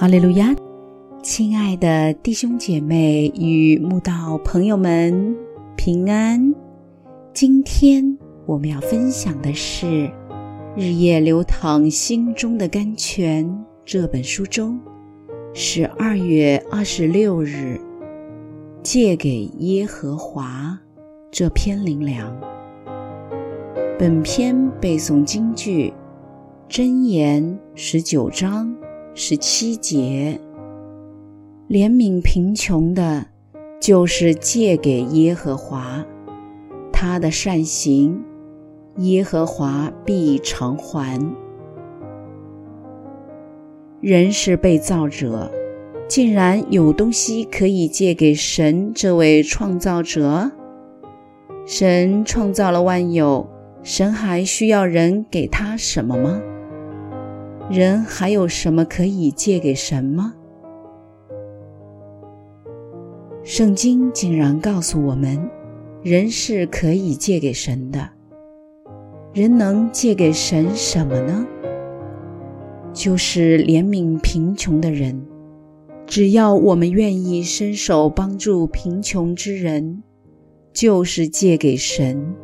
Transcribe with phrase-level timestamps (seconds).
[0.00, 0.56] 哈利路亚，
[1.22, 5.36] 亲爱的弟兄姐妹与慕道朋友们，
[5.76, 6.54] 平安！
[7.34, 8.16] 今天
[8.46, 9.86] 我们要分享的是
[10.74, 13.46] 《日夜流淌心中的甘泉》
[13.84, 14.80] 这本书中
[15.52, 17.78] 十二月二十六日
[18.82, 20.80] 借给耶和华
[21.30, 22.34] 这篇灵粮。
[23.98, 25.92] 本篇背诵京剧
[26.70, 28.74] 真言十九章
[29.12, 30.40] 十七节：
[31.68, 33.26] 怜悯贫穷的，
[33.80, 36.04] 就是借给耶和华
[36.92, 38.22] 他的善行，
[38.98, 41.20] 耶和华必偿还。
[44.00, 45.50] 人是被造者，
[46.08, 50.52] 竟然有东西可以借给神这位创造者。
[51.66, 53.48] 神创造了万有。
[53.82, 56.40] 神还需要人给他什么吗？
[57.70, 60.34] 人还有什么可以借给神吗？
[63.44, 65.48] 圣经竟然告诉我们，
[66.02, 68.10] 人是可以借给神的。
[69.32, 71.46] 人能借给神什么呢？
[72.92, 75.24] 就是怜悯贫穷的人。
[76.08, 80.02] 只要我们愿意伸手帮助贫穷之人，
[80.72, 82.34] 就是借给神。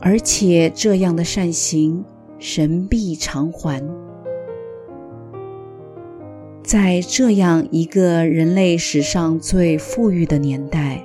[0.00, 2.04] 而且这样的善行，
[2.40, 3.80] 神必偿还。
[6.66, 11.00] 在这样一个人类史上最富裕的年代，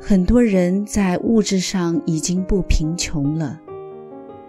[0.00, 3.60] 很多人在物质上已经不贫穷了，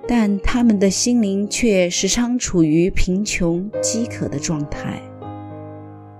[0.07, 5.01] 但他们的心灵却时常处于贫穷、饥渴的状态。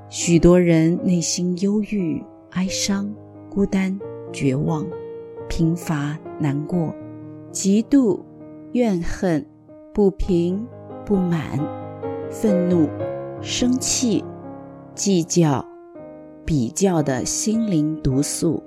[0.09, 3.09] 许多人内心忧郁、哀伤、
[3.49, 3.97] 孤单、
[4.33, 4.85] 绝望、
[5.47, 6.93] 贫乏、难过。
[7.53, 8.19] 嫉妒、
[8.73, 9.45] 怨恨、
[9.94, 10.67] 不平、
[11.06, 11.57] 不满、
[12.29, 12.89] 愤怒、
[13.41, 14.23] 生气、
[14.96, 15.63] 计较、
[16.44, 18.62] 比较的心灵毒素，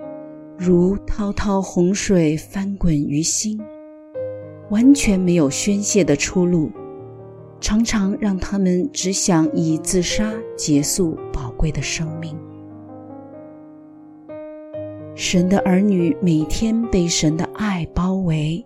[0.56, 3.60] 如滔滔洪水翻滚于心，
[4.70, 6.70] 完全没有宣泄的出路，
[7.60, 12.36] 常常让他们只想以自杀结束宝贵的生命。
[15.14, 18.64] 神的儿女每天被神的爱包围。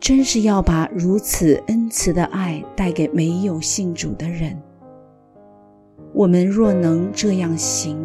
[0.00, 4.54] 真是要把如此恩慈的爱带给没有信主的人。
[6.14, 7.98] 我们若能这样行，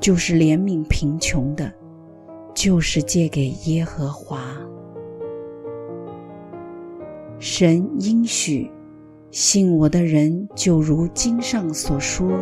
[0.00, 1.70] 就是怜悯贫穷的，
[2.54, 4.56] 就是借给耶和华。
[7.38, 8.70] 神应许，
[9.30, 12.32] 信我的人就如经上所说，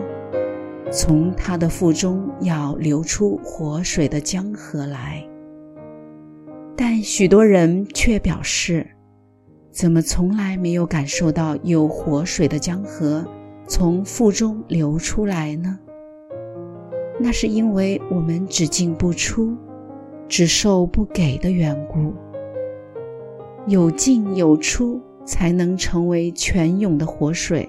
[0.93, 5.21] 从他的腹中要流出活水的江河来。
[6.77, 8.87] 但许多人却表示，
[9.73, 13.27] 怎么从来没有感受到有活水的江河
[13.66, 15.78] 从腹中流出来呢？
[17.19, 19.56] 那是因为我们只进不出，
[20.28, 22.15] 只受不给的缘故。
[23.66, 27.69] 有进有出，才能成为泉涌的活水。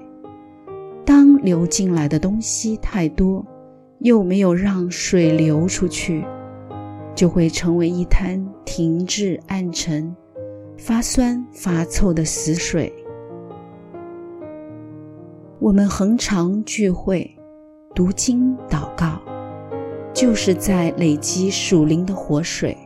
[1.05, 3.45] 当流进来的东西太多，
[3.99, 6.23] 又没有让水流出去。
[7.15, 10.15] 就会成为一滩停滞、暗沉、
[10.77, 12.93] 发酸发臭的死水。
[15.59, 17.35] 我们恒常聚会、
[17.95, 19.19] 读经、祷告，
[20.13, 22.77] 就是在累积属灵的活水。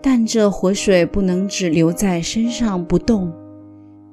[0.00, 3.32] 但这活水不能只留在身上不动，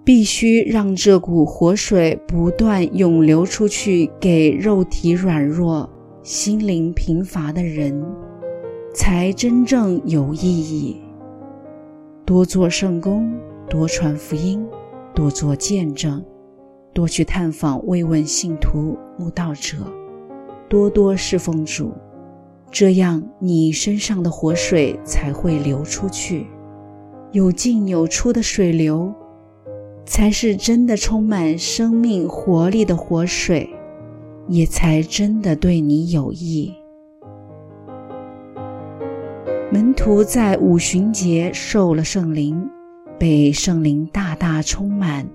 [0.04, 5.88] 必须让这股活水不断涌流出去，给肉体软弱、
[6.24, 8.04] 心灵贫乏的人。
[8.96, 11.00] 才真正有意义。
[12.26, 13.32] 多做圣功，
[13.70, 14.66] 多传福音，
[15.14, 16.24] 多做见证，
[16.94, 19.78] 多去探访慰问信徒、慕道者，
[20.70, 21.92] 多多侍奉主，
[22.70, 26.46] 这样你身上的活水才会流出去。
[27.32, 29.12] 有进有出的水流，
[30.06, 33.68] 才是真的充满生命活力的活水，
[34.48, 36.72] 也才真的对你有益。
[39.72, 42.70] 门徒在五旬节受了圣灵，
[43.18, 45.28] 被圣灵大大充满，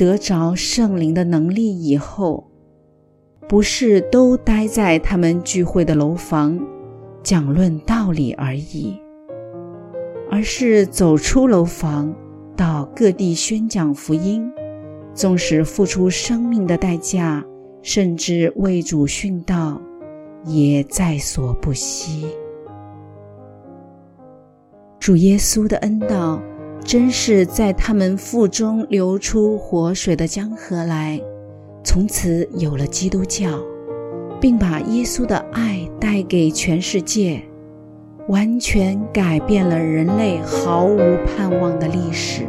[0.00, 2.50] 得着圣灵的能力以后，
[3.46, 6.58] 不是都待在他们聚会的楼房
[7.22, 8.98] 讲论道理而已，
[10.30, 12.14] 而是走出楼房，
[12.56, 14.50] 到各地宣讲福音，
[15.12, 17.44] 纵使付出生命的代价，
[17.82, 19.78] 甚至为主殉道，
[20.46, 22.26] 也在所不惜。
[24.98, 26.40] 主耶稣的恩道，
[26.90, 31.20] 真是在他们腹中流出活水的江河来，
[31.84, 33.60] 从此有了基督教，
[34.40, 37.40] 并把耶稣的爱带给全世界，
[38.26, 42.42] 完全改变了人类毫无盼望的历史。